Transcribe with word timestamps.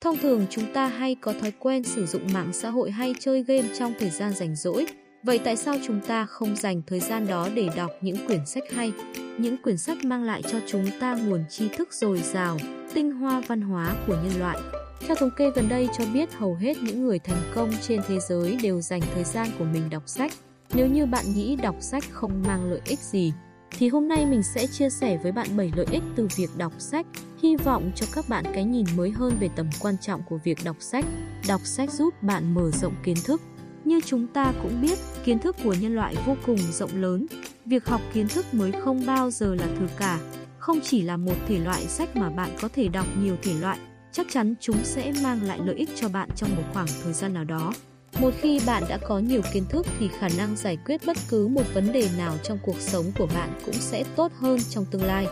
Thông 0.00 0.18
thường 0.18 0.46
chúng 0.50 0.72
ta 0.72 0.86
hay 0.86 1.14
có 1.14 1.32
thói 1.32 1.52
quen 1.58 1.84
sử 1.84 2.06
dụng 2.06 2.22
mạng 2.32 2.52
xã 2.52 2.70
hội 2.70 2.90
hay 2.90 3.14
chơi 3.20 3.42
game 3.42 3.68
trong 3.78 3.94
thời 3.98 4.10
gian 4.10 4.32
rảnh 4.32 4.56
rỗi. 4.56 4.86
Vậy 5.22 5.38
tại 5.44 5.56
sao 5.56 5.74
chúng 5.86 6.00
ta 6.00 6.26
không 6.26 6.56
dành 6.56 6.82
thời 6.86 7.00
gian 7.00 7.26
đó 7.26 7.48
để 7.54 7.68
đọc 7.76 7.90
những 8.00 8.26
quyển 8.26 8.46
sách 8.46 8.64
hay? 8.72 8.92
Những 9.38 9.56
quyển 9.62 9.78
sách 9.78 10.04
mang 10.04 10.22
lại 10.22 10.42
cho 10.42 10.58
chúng 10.66 10.86
ta 11.00 11.14
nguồn 11.14 11.44
tri 11.50 11.68
thức 11.68 11.92
dồi 11.92 12.18
dào, 12.18 12.56
tinh 12.94 13.10
hoa 13.10 13.42
văn 13.46 13.60
hóa 13.60 13.94
của 14.06 14.16
nhân 14.24 14.38
loại. 14.38 14.58
Theo 15.00 15.16
thống 15.16 15.30
kê 15.36 15.50
gần 15.54 15.68
đây 15.68 15.88
cho 15.98 16.04
biết 16.14 16.34
hầu 16.34 16.54
hết 16.54 16.76
những 16.82 17.04
người 17.04 17.18
thành 17.18 17.42
công 17.54 17.70
trên 17.82 18.00
thế 18.08 18.18
giới 18.20 18.58
đều 18.62 18.80
dành 18.80 19.00
thời 19.14 19.24
gian 19.24 19.46
của 19.58 19.64
mình 19.64 19.90
đọc 19.90 20.02
sách. 20.06 20.32
Nếu 20.74 20.86
như 20.86 21.06
bạn 21.06 21.24
nghĩ 21.34 21.56
đọc 21.56 21.76
sách 21.80 22.04
không 22.10 22.42
mang 22.46 22.70
lợi 22.70 22.80
ích 22.84 22.98
gì, 22.98 23.32
thì 23.70 23.88
hôm 23.88 24.08
nay 24.08 24.26
mình 24.26 24.42
sẽ 24.42 24.66
chia 24.66 24.90
sẻ 24.90 25.18
với 25.22 25.32
bạn 25.32 25.56
7 25.56 25.72
lợi 25.76 25.86
ích 25.90 26.02
từ 26.16 26.28
việc 26.36 26.50
đọc 26.56 26.72
sách, 26.78 27.06
hy 27.42 27.56
vọng 27.56 27.90
cho 27.94 28.06
các 28.14 28.28
bạn 28.28 28.44
cái 28.54 28.64
nhìn 28.64 28.86
mới 28.96 29.10
hơn 29.10 29.36
về 29.40 29.48
tầm 29.56 29.66
quan 29.80 29.98
trọng 29.98 30.22
của 30.28 30.38
việc 30.44 30.58
đọc 30.64 30.76
sách. 30.80 31.04
Đọc 31.48 31.60
sách 31.64 31.90
giúp 31.90 32.22
bạn 32.22 32.54
mở 32.54 32.70
rộng 32.70 32.94
kiến 33.04 33.16
thức. 33.24 33.40
Như 33.84 34.00
chúng 34.06 34.26
ta 34.26 34.52
cũng 34.62 34.80
biết, 34.82 34.98
kiến 35.24 35.38
thức 35.38 35.56
của 35.64 35.74
nhân 35.80 35.94
loại 35.94 36.16
vô 36.26 36.36
cùng 36.46 36.58
rộng 36.72 36.90
lớn. 37.02 37.26
Việc 37.66 37.86
học 37.86 38.00
kiến 38.12 38.28
thức 38.28 38.54
mới 38.54 38.72
không 38.72 39.06
bao 39.06 39.30
giờ 39.30 39.54
là 39.54 39.66
thừa 39.78 39.88
cả. 39.98 40.20
Không 40.58 40.80
chỉ 40.82 41.02
là 41.02 41.16
một 41.16 41.34
thể 41.48 41.58
loại 41.58 41.86
sách 41.86 42.16
mà 42.16 42.30
bạn 42.30 42.50
có 42.60 42.68
thể 42.74 42.88
đọc 42.88 43.06
nhiều 43.22 43.36
thể 43.42 43.54
loại, 43.60 43.78
chắc 44.12 44.26
chắn 44.30 44.54
chúng 44.60 44.76
sẽ 44.84 45.12
mang 45.22 45.42
lại 45.42 45.58
lợi 45.64 45.76
ích 45.76 45.90
cho 45.94 46.08
bạn 46.08 46.28
trong 46.36 46.56
một 46.56 46.62
khoảng 46.72 46.86
thời 47.02 47.12
gian 47.12 47.34
nào 47.34 47.44
đó. 47.44 47.72
Một 48.20 48.30
khi 48.40 48.60
bạn 48.66 48.82
đã 48.88 48.98
có 49.08 49.18
nhiều 49.18 49.42
kiến 49.52 49.64
thức 49.68 49.86
thì 49.98 50.08
khả 50.18 50.28
năng 50.38 50.56
giải 50.56 50.78
quyết 50.86 51.00
bất 51.06 51.16
cứ 51.28 51.48
một 51.48 51.62
vấn 51.74 51.92
đề 51.92 52.08
nào 52.18 52.34
trong 52.42 52.58
cuộc 52.62 52.80
sống 52.80 53.04
của 53.18 53.26
bạn 53.34 53.60
cũng 53.64 53.74
sẽ 53.74 54.04
tốt 54.16 54.32
hơn 54.40 54.58
trong 54.70 54.84
tương 54.84 55.04
lai. 55.04 55.26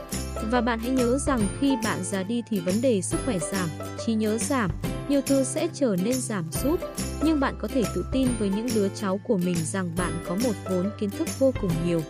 Và 0.51 0.61
bạn 0.61 0.79
hãy 0.79 0.91
nhớ 0.91 1.19
rằng 1.19 1.41
khi 1.61 1.77
bạn 1.85 1.99
già 2.05 2.23
đi 2.23 2.43
thì 2.49 2.61
vấn 2.61 2.81
đề 2.81 3.03
sức 3.03 3.19
khỏe 3.25 3.39
giảm, 3.39 3.69
trí 4.07 4.15
nhớ 4.15 4.39
giảm, 4.39 4.71
nhiều 5.09 5.21
thứ 5.27 5.45
sẽ 5.45 5.69
trở 5.75 5.97
nên 6.05 6.15
giảm 6.21 6.45
sút. 6.53 6.81
Nhưng 7.23 7.41
bạn 7.41 7.55
có 7.59 7.69
thể 7.69 7.83
tự 7.95 8.05
tin 8.13 8.29
với 8.39 8.49
những 8.49 8.69
đứa 8.75 8.89
cháu 8.89 9.21
của 9.25 9.37
mình 9.37 9.57
rằng 9.65 9.91
bạn 9.97 10.13
có 10.29 10.35
một 10.45 10.53
vốn 10.71 10.91
kiến 11.01 11.11
thức 11.11 11.29
vô 11.39 11.53
cùng 11.61 11.71
nhiều. 11.87 12.03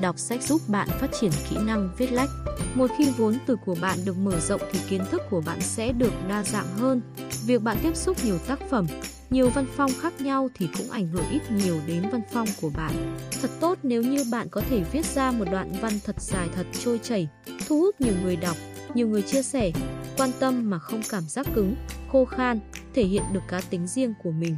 Đọc 0.00 0.18
sách 0.18 0.42
giúp 0.42 0.60
bạn 0.68 0.88
phát 0.88 1.10
triển 1.20 1.30
kỹ 1.50 1.56
năng 1.66 1.90
viết 1.98 2.12
lách. 2.12 2.30
Một 2.74 2.90
khi 2.98 3.10
vốn 3.16 3.38
từ 3.46 3.56
của 3.66 3.76
bạn 3.80 3.98
được 4.04 4.16
mở 4.18 4.40
rộng 4.40 4.60
thì 4.72 4.78
kiến 4.88 5.04
thức 5.10 5.22
của 5.30 5.40
bạn 5.40 5.60
sẽ 5.60 5.92
được 5.92 6.12
đa 6.28 6.42
dạng 6.42 6.76
hơn. 6.78 7.00
Việc 7.46 7.62
bạn 7.62 7.76
tiếp 7.82 7.96
xúc 7.96 8.16
nhiều 8.24 8.38
tác 8.38 8.58
phẩm, 8.70 8.86
nhiều 9.34 9.50
văn 9.50 9.66
phong 9.76 9.90
khác 10.00 10.20
nhau 10.20 10.48
thì 10.54 10.68
cũng 10.78 10.90
ảnh 10.90 11.06
hưởng 11.06 11.24
ít 11.30 11.42
nhiều 11.50 11.80
đến 11.86 12.02
văn 12.12 12.20
phong 12.32 12.48
của 12.60 12.70
bạn. 12.76 13.16
Thật 13.42 13.50
tốt 13.60 13.78
nếu 13.82 14.02
như 14.02 14.24
bạn 14.32 14.48
có 14.50 14.60
thể 14.60 14.82
viết 14.92 15.06
ra 15.06 15.30
một 15.30 15.44
đoạn 15.52 15.72
văn 15.80 15.92
thật 16.04 16.20
dài 16.20 16.48
thật 16.54 16.66
trôi 16.84 17.00
chảy, 17.02 17.28
thu 17.66 17.80
hút 17.80 18.00
nhiều 18.00 18.14
người 18.22 18.36
đọc, 18.36 18.56
nhiều 18.94 19.08
người 19.08 19.22
chia 19.22 19.42
sẻ, 19.42 19.72
quan 20.16 20.30
tâm 20.40 20.70
mà 20.70 20.78
không 20.78 21.02
cảm 21.10 21.22
giác 21.28 21.46
cứng, 21.54 21.74
khô 22.08 22.24
khan, 22.24 22.60
thể 22.94 23.04
hiện 23.04 23.22
được 23.32 23.42
cá 23.48 23.60
tính 23.70 23.86
riêng 23.86 24.14
của 24.22 24.30
mình. 24.30 24.56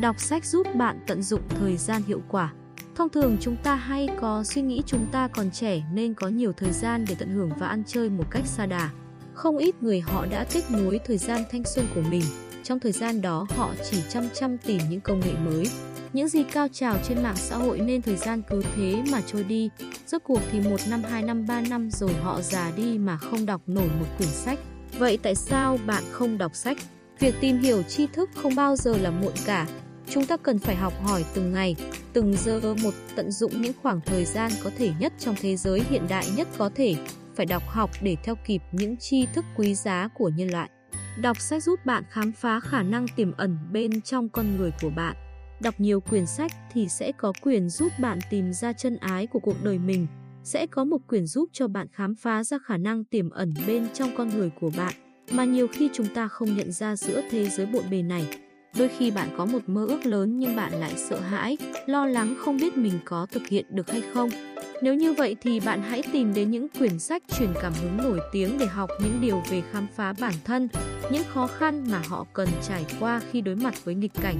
Đọc 0.00 0.20
sách 0.20 0.44
giúp 0.44 0.66
bạn 0.74 1.00
tận 1.06 1.22
dụng 1.22 1.42
thời 1.48 1.76
gian 1.76 2.02
hiệu 2.02 2.22
quả. 2.28 2.52
Thông 2.94 3.08
thường 3.08 3.36
chúng 3.40 3.56
ta 3.56 3.74
hay 3.74 4.08
có 4.20 4.44
suy 4.44 4.62
nghĩ 4.62 4.82
chúng 4.86 5.06
ta 5.12 5.28
còn 5.28 5.50
trẻ 5.50 5.82
nên 5.92 6.14
có 6.14 6.28
nhiều 6.28 6.52
thời 6.52 6.72
gian 6.72 7.04
để 7.08 7.14
tận 7.18 7.28
hưởng 7.28 7.50
và 7.58 7.66
ăn 7.66 7.82
chơi 7.86 8.10
một 8.10 8.24
cách 8.30 8.46
xa 8.46 8.66
đà. 8.66 8.90
Không 9.34 9.58
ít 9.58 9.82
người 9.82 10.00
họ 10.00 10.26
đã 10.26 10.46
kết 10.52 10.62
nối 10.70 11.00
thời 11.06 11.18
gian 11.18 11.42
thanh 11.50 11.64
xuân 11.64 11.86
của 11.94 12.02
mình 12.10 12.22
trong 12.64 12.80
thời 12.80 12.92
gian 12.92 13.22
đó 13.22 13.46
họ 13.56 13.70
chỉ 13.90 13.96
chăm 14.08 14.28
chăm 14.34 14.58
tìm 14.58 14.80
những 14.90 15.00
công 15.00 15.20
nghệ 15.20 15.32
mới, 15.44 15.66
những 16.12 16.28
gì 16.28 16.42
cao 16.52 16.68
trào 16.72 16.96
trên 17.08 17.22
mạng 17.22 17.36
xã 17.36 17.56
hội 17.56 17.80
nên 17.80 18.02
thời 18.02 18.16
gian 18.16 18.42
cứ 18.50 18.62
thế 18.76 19.02
mà 19.12 19.20
trôi 19.26 19.44
đi. 19.44 19.70
Rốt 20.06 20.22
cuộc 20.24 20.40
thì 20.52 20.60
một 20.60 20.80
năm, 20.90 21.02
hai 21.02 21.22
năm, 21.22 21.46
ba 21.46 21.60
năm 21.60 21.90
rồi 21.90 22.12
họ 22.12 22.40
già 22.42 22.72
đi 22.76 22.98
mà 22.98 23.16
không 23.16 23.46
đọc 23.46 23.60
nổi 23.66 23.88
một 24.00 24.06
quyển 24.18 24.28
sách. 24.28 24.58
Vậy 24.98 25.18
tại 25.22 25.34
sao 25.34 25.78
bạn 25.86 26.02
không 26.10 26.38
đọc 26.38 26.56
sách? 26.56 26.76
Việc 27.18 27.34
tìm 27.40 27.58
hiểu 27.58 27.82
tri 27.82 28.06
thức 28.06 28.30
không 28.34 28.54
bao 28.54 28.76
giờ 28.76 28.96
là 28.98 29.10
muộn 29.10 29.32
cả. 29.46 29.66
Chúng 30.10 30.26
ta 30.26 30.36
cần 30.36 30.58
phải 30.58 30.76
học 30.76 30.92
hỏi 31.02 31.24
từng 31.34 31.52
ngày, 31.52 31.76
từng 32.12 32.36
giờ 32.44 32.74
một 32.82 32.94
tận 33.16 33.30
dụng 33.30 33.62
những 33.62 33.72
khoảng 33.82 34.00
thời 34.06 34.24
gian 34.24 34.50
có 34.64 34.70
thể 34.78 34.90
nhất 34.98 35.12
trong 35.18 35.34
thế 35.40 35.56
giới 35.56 35.82
hiện 35.90 36.02
đại 36.08 36.26
nhất 36.36 36.48
có 36.58 36.70
thể, 36.74 36.96
phải 37.36 37.46
đọc 37.46 37.62
học 37.66 37.90
để 38.02 38.16
theo 38.24 38.34
kịp 38.46 38.62
những 38.72 38.96
tri 38.96 39.26
thức 39.26 39.44
quý 39.56 39.74
giá 39.74 40.08
của 40.14 40.30
nhân 40.36 40.50
loại. 40.50 40.70
Đọc 41.20 41.40
sách 41.40 41.62
giúp 41.62 41.86
bạn 41.86 42.04
khám 42.10 42.32
phá 42.32 42.60
khả 42.60 42.82
năng 42.82 43.06
tiềm 43.08 43.32
ẩn 43.32 43.58
bên 43.72 44.00
trong 44.00 44.28
con 44.28 44.56
người 44.56 44.72
của 44.82 44.90
bạn. 44.90 45.16
Đọc 45.60 45.74
nhiều 45.78 46.00
quyển 46.00 46.26
sách 46.26 46.52
thì 46.72 46.88
sẽ 46.88 47.12
có 47.12 47.32
quyền 47.42 47.68
giúp 47.68 47.92
bạn 47.98 48.18
tìm 48.30 48.52
ra 48.52 48.72
chân 48.72 48.96
ái 48.96 49.26
của 49.26 49.38
cuộc 49.38 49.64
đời 49.64 49.78
mình, 49.78 50.06
sẽ 50.44 50.66
có 50.66 50.84
một 50.84 50.98
quyển 51.08 51.26
giúp 51.26 51.48
cho 51.52 51.68
bạn 51.68 51.86
khám 51.92 52.14
phá 52.14 52.44
ra 52.44 52.58
khả 52.64 52.76
năng 52.76 53.04
tiềm 53.04 53.30
ẩn 53.30 53.54
bên 53.66 53.86
trong 53.94 54.16
con 54.16 54.28
người 54.28 54.50
của 54.60 54.70
bạn 54.76 54.94
mà 55.30 55.44
nhiều 55.44 55.68
khi 55.72 55.90
chúng 55.92 56.06
ta 56.14 56.28
không 56.28 56.56
nhận 56.56 56.72
ra 56.72 56.96
giữa 56.96 57.22
thế 57.30 57.48
giới 57.48 57.66
bộn 57.66 57.84
bề 57.90 58.02
này. 58.02 58.26
Đôi 58.78 58.88
khi 58.98 59.10
bạn 59.10 59.28
có 59.36 59.46
một 59.46 59.58
mơ 59.66 59.86
ước 59.86 60.06
lớn 60.06 60.38
nhưng 60.38 60.56
bạn 60.56 60.72
lại 60.72 60.92
sợ 60.96 61.20
hãi, 61.20 61.56
lo 61.86 62.06
lắng 62.06 62.34
không 62.38 62.56
biết 62.56 62.76
mình 62.76 62.98
có 63.04 63.26
thực 63.30 63.48
hiện 63.48 63.64
được 63.70 63.90
hay 63.90 64.02
không. 64.14 64.30
Nếu 64.84 64.94
như 64.94 65.12
vậy 65.12 65.36
thì 65.40 65.60
bạn 65.60 65.82
hãy 65.82 66.02
tìm 66.12 66.34
đến 66.34 66.50
những 66.50 66.68
quyển 66.78 66.98
sách 66.98 67.22
truyền 67.38 67.54
cảm 67.62 67.72
hứng 67.82 67.96
nổi 67.96 68.20
tiếng 68.32 68.58
để 68.58 68.66
học 68.66 68.90
những 69.02 69.20
điều 69.20 69.42
về 69.50 69.62
khám 69.72 69.86
phá 69.96 70.14
bản 70.20 70.34
thân, 70.44 70.68
những 71.10 71.22
khó 71.28 71.46
khăn 71.46 71.84
mà 71.90 72.02
họ 72.08 72.26
cần 72.32 72.48
trải 72.68 72.84
qua 73.00 73.20
khi 73.30 73.40
đối 73.40 73.56
mặt 73.56 73.84
với 73.84 73.94
nghịch 73.94 74.14
cảnh. 74.22 74.36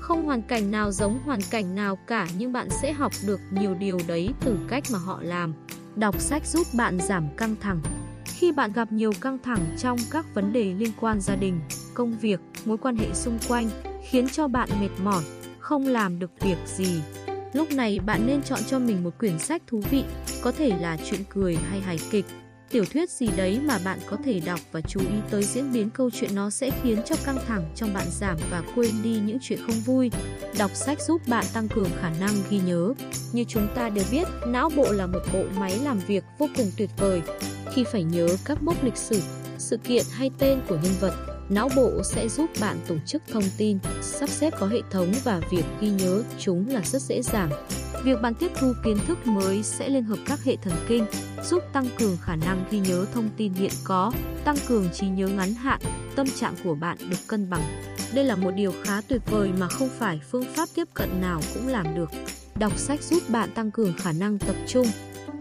Không 0.00 0.24
hoàn 0.24 0.42
cảnh 0.42 0.70
nào 0.70 0.92
giống 0.92 1.18
hoàn 1.24 1.40
cảnh 1.50 1.74
nào 1.74 1.96
cả 2.06 2.26
nhưng 2.38 2.52
bạn 2.52 2.68
sẽ 2.82 2.92
học 2.92 3.12
được 3.26 3.40
nhiều 3.50 3.74
điều 3.74 3.98
đấy 4.06 4.28
từ 4.40 4.58
cách 4.68 4.84
mà 4.92 4.98
họ 4.98 5.18
làm. 5.22 5.54
Đọc 5.96 6.20
sách 6.20 6.46
giúp 6.46 6.66
bạn 6.76 6.98
giảm 7.00 7.28
căng 7.36 7.56
thẳng. 7.60 7.80
Khi 8.24 8.52
bạn 8.52 8.72
gặp 8.72 8.92
nhiều 8.92 9.12
căng 9.20 9.38
thẳng 9.38 9.66
trong 9.78 9.98
các 10.10 10.34
vấn 10.34 10.52
đề 10.52 10.74
liên 10.78 10.92
quan 11.00 11.20
gia 11.20 11.36
đình, 11.36 11.60
công 11.94 12.18
việc, 12.18 12.40
mối 12.64 12.76
quan 12.78 12.96
hệ 12.96 13.06
xung 13.14 13.38
quanh, 13.48 13.68
khiến 14.08 14.28
cho 14.28 14.48
bạn 14.48 14.68
mệt 14.80 14.90
mỏi, 15.04 15.24
không 15.58 15.86
làm 15.86 16.18
được 16.18 16.30
việc 16.40 16.58
gì, 16.66 17.00
Lúc 17.54 17.70
này 17.72 17.98
bạn 18.06 18.26
nên 18.26 18.42
chọn 18.42 18.60
cho 18.66 18.78
mình 18.78 19.04
một 19.04 19.18
quyển 19.18 19.38
sách 19.38 19.62
thú 19.66 19.82
vị, 19.90 20.04
có 20.42 20.52
thể 20.52 20.72
là 20.80 20.96
chuyện 21.04 21.20
cười 21.28 21.56
hay 21.56 21.80
hài 21.80 21.98
kịch, 22.10 22.24
tiểu 22.70 22.84
thuyết 22.84 23.10
gì 23.10 23.28
đấy 23.36 23.60
mà 23.64 23.78
bạn 23.84 23.98
có 24.06 24.16
thể 24.24 24.40
đọc 24.40 24.60
và 24.72 24.80
chú 24.80 25.00
ý 25.00 25.16
tới 25.30 25.44
diễn 25.44 25.72
biến 25.72 25.90
câu 25.90 26.10
chuyện 26.10 26.34
nó 26.34 26.50
sẽ 26.50 26.70
khiến 26.82 26.98
cho 27.06 27.16
căng 27.24 27.38
thẳng 27.46 27.72
trong 27.76 27.94
bạn 27.94 28.06
giảm 28.10 28.36
và 28.50 28.62
quên 28.74 28.90
đi 29.02 29.20
những 29.24 29.38
chuyện 29.40 29.58
không 29.66 29.80
vui. 29.84 30.10
Đọc 30.58 30.70
sách 30.74 31.00
giúp 31.00 31.20
bạn 31.28 31.44
tăng 31.54 31.68
cường 31.68 31.90
khả 32.00 32.10
năng 32.20 32.34
ghi 32.50 32.60
nhớ. 32.66 32.92
Như 33.32 33.44
chúng 33.48 33.68
ta 33.74 33.88
đều 33.88 34.04
biết, 34.10 34.28
não 34.46 34.70
bộ 34.76 34.92
là 34.92 35.06
một 35.06 35.20
bộ 35.32 35.44
máy 35.58 35.78
làm 35.84 35.98
việc 35.98 36.24
vô 36.38 36.48
cùng 36.56 36.70
tuyệt 36.76 36.90
vời. 36.96 37.22
Khi 37.72 37.84
phải 37.84 38.02
nhớ 38.04 38.28
các 38.44 38.62
mốc 38.62 38.84
lịch 38.84 38.96
sử, 38.96 39.20
sự 39.58 39.76
kiện 39.76 40.04
hay 40.12 40.30
tên 40.38 40.60
của 40.68 40.78
nhân 40.82 40.94
vật, 41.00 41.33
Não 41.48 41.68
bộ 41.76 42.02
sẽ 42.04 42.28
giúp 42.28 42.50
bạn 42.60 42.78
tổ 42.86 42.96
chức 43.06 43.22
thông 43.32 43.42
tin, 43.56 43.78
sắp 44.02 44.28
xếp 44.28 44.54
có 44.60 44.66
hệ 44.66 44.80
thống 44.90 45.12
và 45.24 45.40
việc 45.50 45.64
ghi 45.80 45.90
nhớ 45.90 46.22
chúng 46.38 46.68
là 46.68 46.80
rất 46.84 47.02
dễ 47.02 47.22
dàng. 47.22 47.50
Việc 48.04 48.22
bạn 48.22 48.34
tiếp 48.34 48.52
thu 48.58 48.72
kiến 48.84 48.98
thức 49.06 49.26
mới 49.26 49.62
sẽ 49.62 49.88
liên 49.88 50.04
hợp 50.04 50.18
các 50.26 50.44
hệ 50.44 50.56
thần 50.56 50.74
kinh, 50.88 51.06
giúp 51.44 51.62
tăng 51.72 51.86
cường 51.98 52.16
khả 52.22 52.36
năng 52.36 52.64
ghi 52.70 52.78
nhớ 52.78 53.06
thông 53.14 53.28
tin 53.36 53.52
hiện 53.54 53.72
có, 53.84 54.12
tăng 54.44 54.56
cường 54.68 54.88
trí 54.92 55.06
nhớ 55.06 55.26
ngắn 55.26 55.54
hạn, 55.54 55.80
tâm 56.16 56.26
trạng 56.36 56.54
của 56.64 56.74
bạn 56.74 56.98
được 57.10 57.16
cân 57.26 57.50
bằng. 57.50 57.62
Đây 58.14 58.24
là 58.24 58.36
một 58.36 58.50
điều 58.50 58.72
khá 58.84 59.00
tuyệt 59.00 59.22
vời 59.30 59.50
mà 59.58 59.68
không 59.68 59.88
phải 59.98 60.20
phương 60.30 60.54
pháp 60.54 60.68
tiếp 60.74 60.88
cận 60.94 61.20
nào 61.20 61.40
cũng 61.54 61.68
làm 61.68 61.94
được. 61.94 62.10
Đọc 62.58 62.78
sách 62.78 63.02
giúp 63.02 63.22
bạn 63.28 63.50
tăng 63.54 63.70
cường 63.70 63.94
khả 63.98 64.12
năng 64.12 64.38
tập 64.38 64.56
trung, 64.66 64.86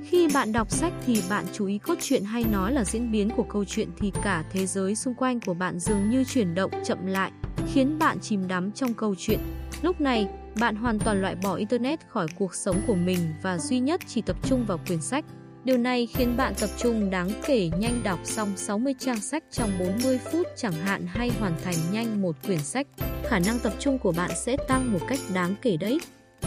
khi 0.06 0.28
bạn 0.34 0.52
đọc 0.52 0.72
sách 0.72 0.94
thì 1.06 1.22
bạn 1.30 1.46
chú 1.54 1.66
ý 1.66 1.78
cốt 1.78 1.96
truyện 2.02 2.24
hay 2.24 2.44
nói 2.52 2.74
là 2.74 2.84
diễn 2.84 3.12
biến 3.12 3.30
của 3.30 3.44
câu 3.44 3.66
chuyện 3.66 3.90
thì 3.98 4.12
cả 4.24 4.44
thế 4.52 4.66
giới 4.66 4.96
xung 4.96 5.14
quanh 5.14 5.40
của 5.40 5.54
bạn 5.54 5.80
dường 5.80 6.10
như 6.10 6.24
chuyển 6.24 6.56
động 6.56 6.72
chậm 6.86 7.06
lại, 7.06 7.32
khiến 7.74 8.00
bạn 8.00 8.20
chìm 8.20 8.48
đắm 8.48 8.72
trong 8.72 8.94
câu 8.94 9.16
chuyện. 9.18 9.40
Lúc 9.82 10.02
này, 10.02 10.28
bạn 10.60 10.76
hoàn 10.76 11.00
toàn 11.00 11.22
loại 11.22 11.36
bỏ 11.36 11.56
Internet 11.56 12.00
khỏi 12.08 12.28
cuộc 12.38 12.56
sống 12.56 12.82
của 12.88 12.96
mình 12.96 13.20
và 13.42 13.58
duy 13.58 13.80
nhất 13.80 14.02
chỉ 14.08 14.22
tập 14.22 14.36
trung 14.44 14.66
vào 14.66 14.80
quyển 14.88 15.02
sách. 15.02 15.26
Điều 15.64 15.78
này 15.78 16.08
khiến 16.08 16.38
bạn 16.38 16.54
tập 16.60 16.70
trung 16.78 17.10
đáng 17.10 17.30
kể 17.46 17.70
nhanh 17.80 18.02
đọc 18.04 18.20
xong 18.24 18.54
60 18.56 18.96
trang 19.00 19.22
sách 19.22 19.44
trong 19.52 19.70
40 19.80 20.20
phút 20.32 20.48
chẳng 20.56 20.74
hạn 20.74 21.06
hay 21.08 21.32
hoàn 21.40 21.54
thành 21.64 21.76
nhanh 21.92 22.22
một 22.22 22.36
quyển 22.46 22.60
sách. 22.60 22.88
Khả 23.24 23.40
năng 23.40 23.60
tập 23.60 23.74
trung 23.80 23.98
của 23.98 24.12
bạn 24.12 24.32
sẽ 24.36 24.58
tăng 24.68 24.94
một 24.94 25.00
cách 25.08 25.20
đáng 25.34 25.56
kể 25.62 25.78
đấy. 25.78 26.00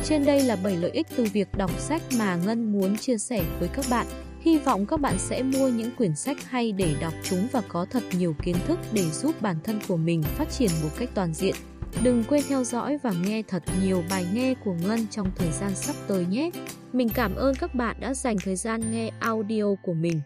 Trên 0.04 0.24
đây 0.24 0.42
là 0.42 0.56
7 0.56 0.76
lợi 0.76 0.90
ích 0.90 1.06
từ 1.16 1.24
việc 1.24 1.48
đọc 1.56 1.80
sách 1.80 2.02
mà 2.18 2.36
Ngân 2.36 2.72
muốn 2.72 2.96
chia 2.96 3.18
sẻ 3.18 3.44
với 3.60 3.68
các 3.68 3.84
bạn. 3.90 4.06
Hy 4.40 4.58
vọng 4.58 4.86
các 4.86 5.00
bạn 5.00 5.18
sẽ 5.18 5.42
mua 5.42 5.68
những 5.68 5.90
quyển 5.96 6.16
sách 6.16 6.36
hay 6.44 6.72
để 6.72 6.94
đọc 7.00 7.12
chúng 7.22 7.48
và 7.52 7.62
có 7.68 7.86
thật 7.90 8.02
nhiều 8.18 8.34
kiến 8.42 8.56
thức 8.66 8.78
để 8.92 9.10
giúp 9.10 9.42
bản 9.42 9.56
thân 9.64 9.78
của 9.88 9.96
mình 9.96 10.22
phát 10.22 10.50
triển 10.50 10.70
một 10.82 10.90
cách 10.98 11.08
toàn 11.14 11.34
diện. 11.34 11.54
Đừng 12.02 12.24
quên 12.28 12.42
theo 12.48 12.64
dõi 12.64 12.98
và 13.02 13.12
nghe 13.26 13.42
thật 13.48 13.62
nhiều 13.82 14.02
bài 14.10 14.26
nghe 14.34 14.54
của 14.64 14.74
Ngân 14.86 15.06
trong 15.10 15.30
thời 15.36 15.50
gian 15.52 15.74
sắp 15.74 15.96
tới 16.06 16.26
nhé. 16.26 16.50
Mình 16.92 17.08
cảm 17.08 17.34
ơn 17.34 17.54
các 17.54 17.74
bạn 17.74 17.96
đã 18.00 18.14
dành 18.14 18.36
thời 18.44 18.56
gian 18.56 18.92
nghe 18.92 19.10
audio 19.20 19.74
của 19.82 19.94
mình. 19.94 20.20